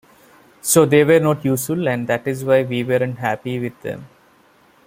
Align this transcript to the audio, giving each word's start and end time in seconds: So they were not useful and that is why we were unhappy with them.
So 0.63 0.83
they 0.87 1.03
were 1.03 1.19
not 1.19 1.45
useful 1.45 1.87
and 1.87 2.07
that 2.07 2.25
is 2.27 2.43
why 2.43 2.63
we 2.63 2.83
were 2.83 2.95
unhappy 2.95 3.59
with 3.59 3.79
them. 3.83 4.07